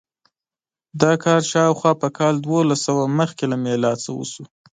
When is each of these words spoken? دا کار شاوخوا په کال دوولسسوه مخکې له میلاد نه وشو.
دا 1.01 1.13
کار 1.23 1.41
شاوخوا 1.51 1.91
په 2.01 2.07
کال 2.17 2.35
دوولسسوه 2.45 3.03
مخکې 3.19 3.45
له 3.51 3.57
میلاد 3.65 3.99
نه 4.05 4.11
وشو. 4.17 4.43